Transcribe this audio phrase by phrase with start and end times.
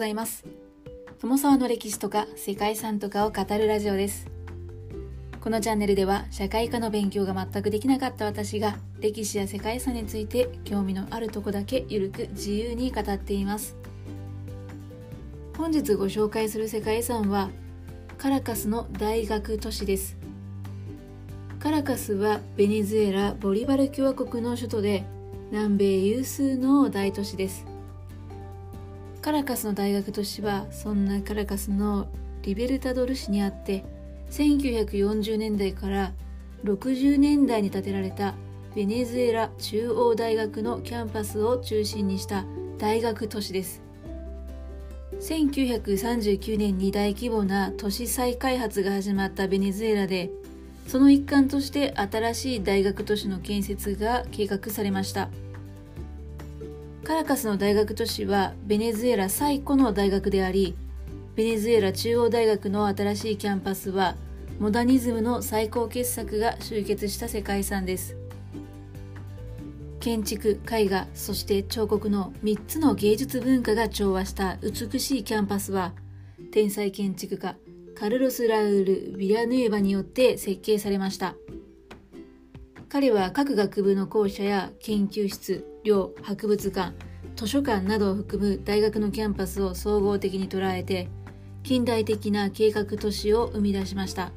[0.00, 0.44] ざいます。
[1.20, 4.30] 友沢の歴史とか世界遺産とかを語るラジオです。
[5.42, 13.76] このチャンネルでは社会科の勉強が全くできなかった私が歴史や世界遺産について興味のあるとこだけゆるく自由に語っています。
[15.56, 17.50] 本日ご紹介する世界遺産は
[18.16, 20.16] カラカスの大学都市です。
[21.58, 25.04] カラカスはベネズエラ・ボリバル共和国の首都で
[25.50, 27.69] 南米有数の大都市です。
[29.22, 32.08] カラカスの大学都市はそんなカラカスの
[32.42, 33.84] リベルタドル市にあって
[34.30, 36.12] 1940年代から
[36.64, 38.34] 60年代に建てられた
[38.74, 42.46] ベネズエラ中央大学のキャンパスを中心にした
[42.78, 43.82] 大学都市です。
[45.20, 50.30] 1939年に大規模な都市再開発が始まったベネズエラで
[50.86, 55.28] その一環として新しい大学都市の建設が計画されました。
[57.10, 60.76] カラカスの大学都市はベネズエラ最古の大学であり
[61.34, 64.14] ベネズエラ中央大学の新しいキャンパスは
[64.60, 68.16] モダニズムの最高傑作が集結した世界遺産です。
[69.98, 75.94] 建築絵画そして彫刻の3つの芸術文化が調和した美しいキャンパスは
[76.52, 77.56] 天才建築家
[77.96, 81.34] カルロス・ラウール・ビラヌエバによって設計されました。
[82.88, 86.94] 彼は各学部の校舎や研究室寮博物館
[87.36, 91.08] 図書館などを含む大学のキャンパスを総合的に捉えて
[91.62, 94.32] 近代的な計画都市を生み出しました。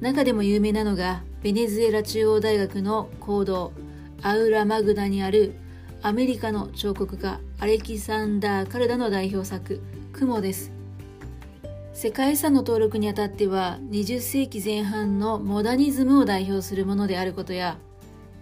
[0.00, 3.72] 中でも有名なのがベネズエラ中央大学の講堂
[4.20, 5.54] アウラ・マグナにある
[6.02, 9.80] アメリカの彫刻家アレキサンダー・カルダの代表作
[10.12, 10.72] 「雲」です。
[11.92, 17.78] 世界遺産の登録にあたっては20世紀前半のモダニズムを代表するものであることや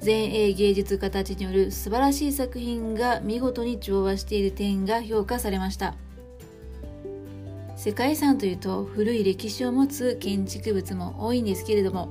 [0.03, 5.95] 前衛芸術家たちによる素晴らしい作品が見事に調和している点が評価されました。
[7.77, 12.11] 世界遺産というと古い歴史を持つ建築物も多いんですけれども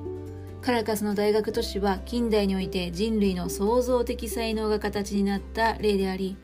[0.62, 6.36] カラカスの大学都市は近代において人類の創造的才能が形になった例であり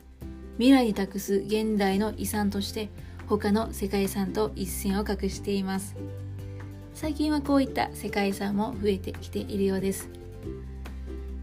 [0.57, 2.89] 未来に託す現代の遺産として
[3.27, 5.97] 他の世界遺産と一線を画しています。
[6.93, 10.09] 最近はこういった世界遺産も増えてきているようです。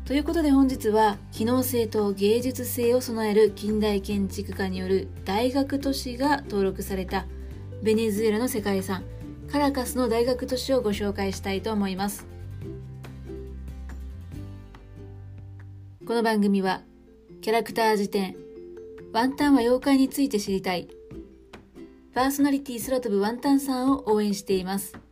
[0.04, 7.24] ということで本日は機能性と芸術性を備える近代建築家による大学都市が登録された
[7.82, 9.02] ベネズエラの世界遺産
[9.50, 12.26] カラカスの大学都市をご紹介したいと思います
[16.06, 16.82] この番組は
[17.40, 18.36] キャラクター辞典
[19.14, 20.86] ワンタンは妖怪について知りたい
[22.14, 25.03] パーソナリティ空飛ぶワンタンさんを応援しています。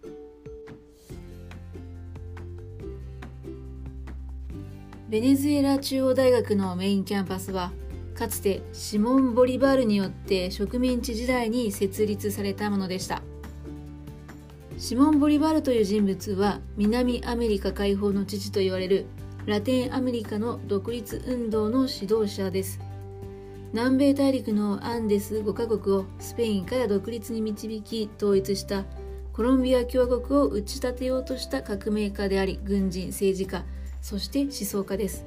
[5.12, 7.70] ベネズエラ中央大学のメインキャンパスは
[8.14, 13.20] かつてシモン・ボリバールによって植民地時代に設立されたものでした。
[14.78, 19.04] シモン・ボリバールという人物は南アメリカ解放の父と言われる
[19.44, 22.80] ラテンアメリカの独立運動の指導者です。
[23.74, 28.86] 南米大陸のアンデス5カ国をスペインから独立に導き統一した
[29.34, 33.62] コロンビア共和国を打ち立てようとした革命家であり軍人政治家。
[34.02, 35.24] そして思想家です。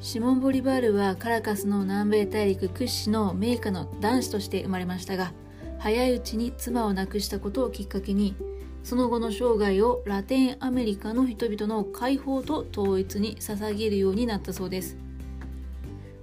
[0.00, 5.32] シモン・ボリバールはカラカスの南米大陸屈指の名家の男子として生まれましたが
[5.78, 8.34] 早いうちに妻を亡くしたことをきっかけに
[8.82, 14.96] その後の生涯をラテンアメリカの人々の解放と統一に捧げるようになったそうです。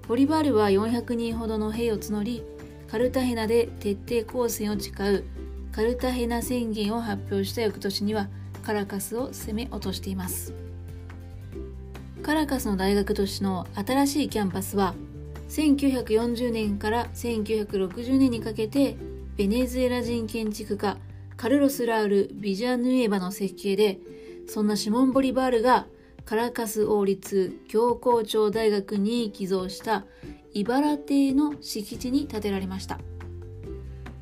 [0.07, 2.43] ボリバールは400人ほどの兵を募り
[2.89, 5.23] カルタヘナで徹底抗戦を誓う
[5.71, 8.27] カルタヘナ宣言を発表した翌年には
[8.63, 10.66] カラカスを攻め落としています。
[12.27, 14.95] カラカスの大学都市の新しいキャンパスは
[15.47, 18.97] 1940年から1960年にかけて
[19.37, 20.97] ベネズエラ人建築家
[21.37, 23.99] カルロス・ラウル・ビジャヌエバの設計で
[24.45, 25.87] そんなシモン・ボリバールが
[26.25, 30.03] カラカス王立教皇庁大学に寄贈した
[30.51, 32.99] イバラ邸の敷地に建てられました。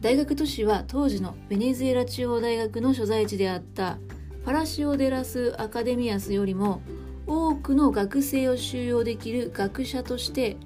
[0.02, 3.98] 大学都市は当時のベネズエラ中央大学の所在地であった
[4.46, 6.84] パラシオ・デラス・アカデミアスよりも
[7.28, 10.58] 多くの学生を収容できる学者として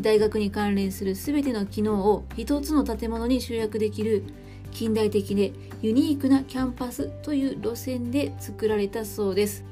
[0.00, 4.24] 大学に関連する全ての機能を一つの建物に集約できる
[4.72, 5.52] 近代的で
[5.82, 9.64] ユニークなキャンパスという路線で作られたそうです。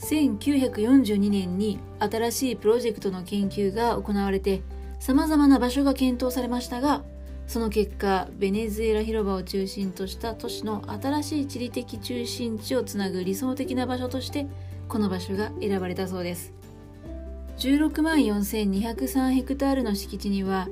[0.00, 4.62] 1942年に新しいプロジェクトの研究が行われて
[4.98, 7.02] 様々な場所が検討されましたが
[7.46, 14.46] その結果ベネズエラ広場を中心とした都市の新しい地理的中心地をつなぐ理想的な場所として
[14.88, 16.52] この場所が選ばれたそうです。
[17.58, 20.68] 16万4203ヘクタールの敷地には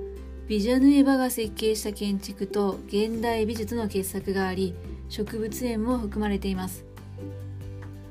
[0.49, 4.75] ビジャヌエバが設計した建築と現代美術の傑作があり
[5.09, 6.85] 植物園も含まれています。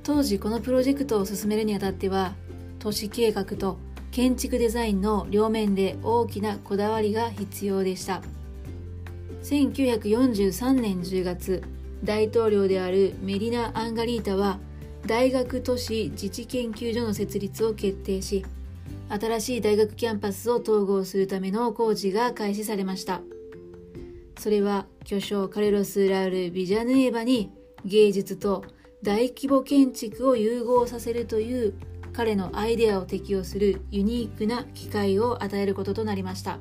[0.03, 2.33] 当時このプロジェクトを進めるにあたっては
[2.79, 3.77] 都市計画と
[4.11, 8.21] 建築デザインの両面で大きなこだわりが必要でした。
[9.43, 11.63] 1943年10月
[12.03, 14.59] 大統領であるメリナ・アンガリータは
[15.05, 18.45] 大学都市自治研究所の設立を決定し
[19.09, 23.21] 新しい大学キャンパスを統合するための工事が開始されました。
[24.39, 27.51] それは巨匠カルロス・ラウル・ビジャヌエバに
[27.85, 28.63] 芸術と
[29.03, 31.73] 大規模建築を融合させるという
[32.13, 36.59] 彼のアイデアを適用するユニークな機会を与えることとなりました。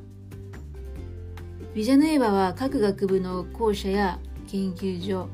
[1.75, 4.19] ビジャヌエバは各学部の校舎や
[4.49, 5.29] 研究所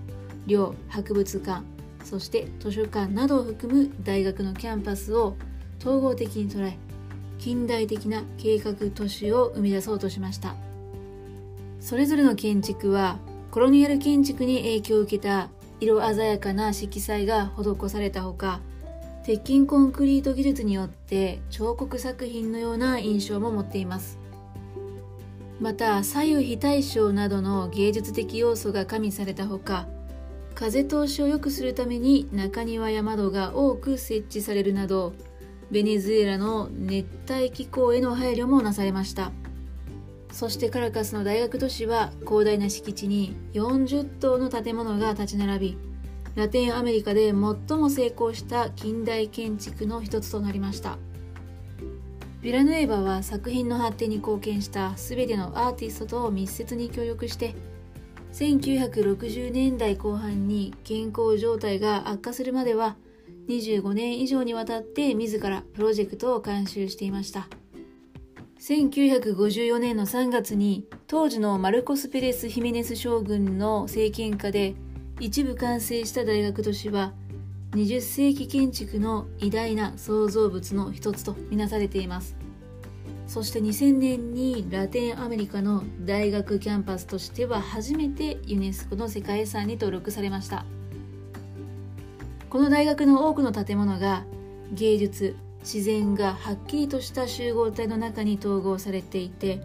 [0.47, 1.63] 寮博物館
[2.05, 5.37] そして図書館などを含む大学のキャンパスを
[5.81, 6.77] 統合的に捉え
[7.39, 10.57] 近代的な計画都市を生み出そうとしました。
[11.81, 13.19] それぞれの建築は
[13.53, 15.51] コロニアル建築に影響を受けた
[15.81, 18.61] 色鮮やかな色彩が施されたほか
[19.25, 24.26] 鉄筋コンクリート技術によって彫刻作品のような印象も持っています。
[25.61, 29.87] また左右非対称などの芸術的要素が加味されたほか
[30.55, 35.15] 風通しを良くするために中庭や窓が多く設置されるなど
[35.71, 39.33] ベネズエラの熱帯気候への配慮もなされました。
[40.31, 45.79] そしてカラカスの大学都市は広大な敷地に40棟の建物が立ち並び
[46.35, 47.35] ラテンアメリカで最
[47.79, 50.99] も成功した近代建築の一つとなりました。
[52.47, 57.57] ヴィラヌエバは作品の発展に貢献した全てのアーティストと密接に協力して
[58.35, 62.95] 1960年代後半に健康状態が悪化するまでは
[63.49, 67.49] 25年以上にわたって自らプロジェクトを監修していました。
[68.61, 74.77] 1954年の3月に当時のマルコス・ペレス・ヒメネス将軍の政権下で
[75.19, 77.13] 一部完成した大学都市は
[77.77, 82.35] 20世紀建築の偉大な創造物の一つとみなされています。
[83.27, 90.65] そして2000年にラテンアメリカの大学キャンパスとしては初めてユネスコの世界遺産に登録されました。
[92.49, 94.25] この大学の多くの建物が
[94.73, 99.61] 芸術自然がはっきりとした集合体の中に統合されていて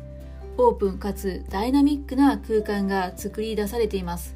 [0.58, 4.36] オープンかつダイナミックな空間が作り出されています。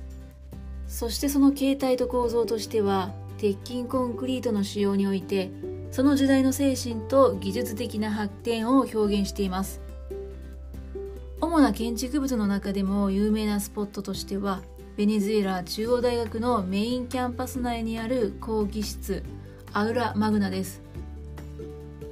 [0.88, 5.52] そしてその形態と構造としては鉄筋コンクリートの使用において
[5.92, 9.82] その時代の精神と技術的な発展を表現しています。
[11.42, 14.62] 主な建築物の中でも有名なスポットとしては
[14.98, 19.24] ベネズエラ中央大学のメインキャンパス内にある講義室
[19.74, 20.82] アウラ・マグナです。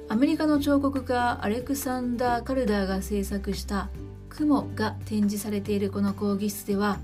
[0.08, 3.88] アメリカの彫刻家アレクサンダー・カルダーが制作した
[4.28, 6.98] 雲が展示されているこの講義室では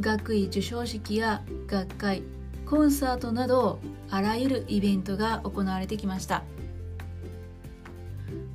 [0.00, 2.22] 学位授賞式や学会
[2.66, 3.78] コンサートなど
[4.10, 6.42] あらゆるイベントが行われてきました。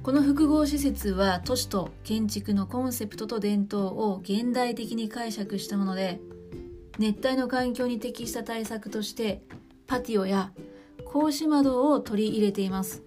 [0.04, 6.20] この複合施設は都市と建築のコンセプトと伝統を現代的に解釈したもので
[6.98, 9.44] 熱帯の環境に適した対策として
[9.86, 10.52] パティオや
[11.06, 13.04] 格子窓を取り入れています。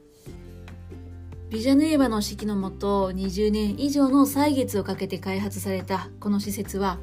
[1.50, 6.98] ビジャネーバの指揮のもと20年以上の歳月をかけて開発されたこの施設は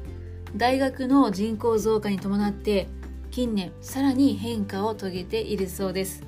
[0.56, 2.88] 大学の人口増加に伴って
[3.32, 6.22] 近年さらに変化を遂げているそうです。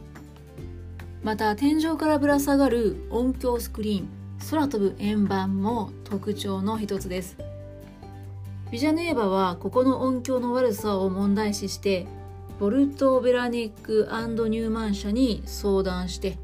[1.23, 4.08] また天井からぶら下がる音響スクリーン
[4.50, 7.37] 空飛ぶ円盤も特徴の一つです。
[8.70, 12.06] ビジャネーバはここの音響の悪さを問題視して
[12.58, 14.08] ボルト・ベラネック
[14.49, 16.38] ニューマン社に相談して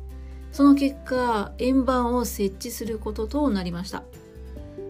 [0.52, 4.02] その結果円盤を設置することとなりました。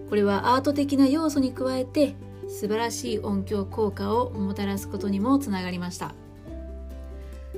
[0.09, 2.17] これはアート的な要素に加えて
[2.51, 6.15] 素晴らしい音響効果をもたらすことにもつながりました。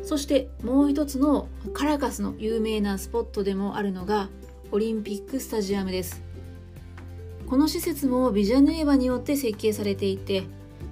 [0.02, 4.28] そしてもう一つのカラカスの有名なスポットでもあるのが
[4.70, 6.22] オリンピックスタジアムです。
[7.46, 10.44] この施設もビジャヌエバによって設計されていて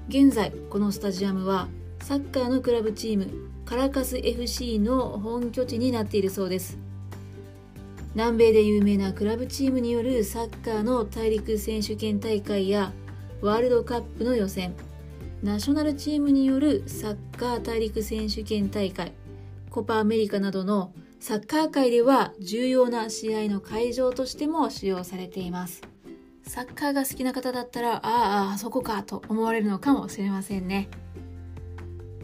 [0.09, 1.69] 現在このスタジアムは
[2.03, 3.29] サッカーのクラブチーム
[3.65, 6.79] カラカス FC の本拠地になっているそうです。
[8.15, 12.93] 南米で有名なクラブチームによるサッカーの大陸選手権大会や
[13.43, 14.75] ワールドカップの予選。
[15.43, 19.13] ナショナルチームによるサッカー大陸選手権大会。
[19.71, 25.81] コパアメリカなどのサッカー界では重要な試合の会場としても使用されています。
[26.43, 28.01] サッカーが好きな方だったらあ
[28.51, 30.91] ああそこかと思われるのかもしれませんね。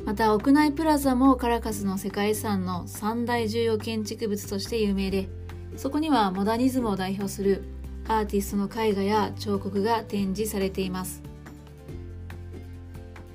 [0.05, 5.29] また屋内プラザもカラカスの世界遺産の三大重要建築物として有名で
[5.77, 7.65] そこにはモダニズムを代表する
[8.09, 11.23] アーティストの絵画や彫刻が展示されています。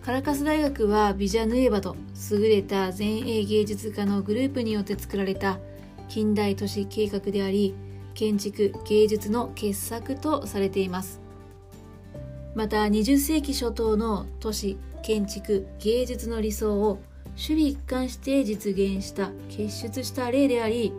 [0.03, 1.95] カラカス大学はビジャヌエバと
[2.31, 5.59] 優れた前衛芸術家のグループによって作られた
[6.09, 7.75] 近代都市計画であり
[8.13, 11.21] 建築芸術の傑作とされています。
[12.55, 16.99] また20世紀初頭の都市建築芸術の理想を
[17.31, 20.91] 守備一貫して実現した結出した例であり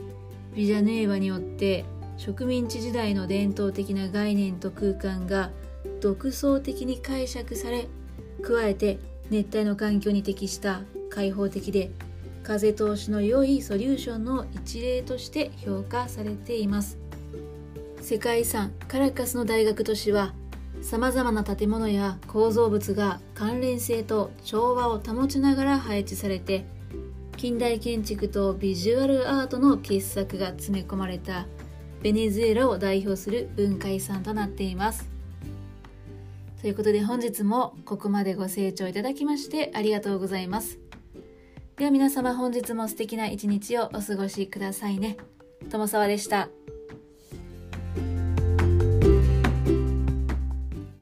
[0.55, 1.85] ビジャネーバによって
[2.25, 5.50] 植民地時代の伝統的な概念と空間が
[6.00, 7.88] 独創的に解釈され
[8.45, 9.00] 加えて
[9.31, 11.91] 熱帯の環境に適した開放的で
[12.45, 16.97] 風通しの良いソリューションの一例として評価されています。
[18.00, 20.33] 世界遺産カラカスの大学都市は
[20.81, 26.67] さまざまな建物や構造物が関連性と調和を保ちながら配置されて
[27.37, 31.47] 近代建築とビジュアルアートの傑作が詰め込まれた
[32.02, 35.09] ベネズエラを代表する文化遺産となっています。
[36.61, 40.78] ということで本日もここまでご清聴いただきましてありがとうございます。
[41.76, 45.16] では皆様本日も素敵な一日をお過ごしくださいね。
[45.71, 46.49] 友沢でした。